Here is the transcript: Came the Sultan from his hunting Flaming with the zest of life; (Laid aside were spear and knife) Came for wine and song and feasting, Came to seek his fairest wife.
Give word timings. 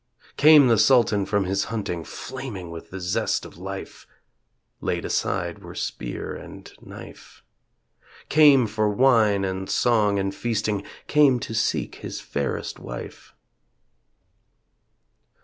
Came 0.35 0.65
the 0.67 0.79
Sultan 0.79 1.27
from 1.27 1.43
his 1.43 1.65
hunting 1.65 2.03
Flaming 2.03 2.71
with 2.71 2.89
the 2.89 2.99
zest 2.99 3.45
of 3.45 3.59
life; 3.59 4.07
(Laid 4.79 5.05
aside 5.05 5.59
were 5.59 5.75
spear 5.75 6.33
and 6.35 6.73
knife) 6.81 7.43
Came 8.27 8.65
for 8.65 8.89
wine 8.89 9.45
and 9.45 9.69
song 9.69 10.17
and 10.17 10.33
feasting, 10.33 10.83
Came 11.05 11.39
to 11.41 11.53
seek 11.53 11.97
his 11.97 12.19
fairest 12.19 12.79
wife. 12.79 13.35